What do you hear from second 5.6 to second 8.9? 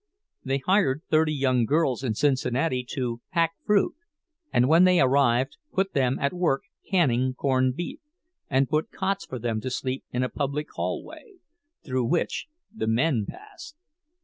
put them at work canning corned beef, and put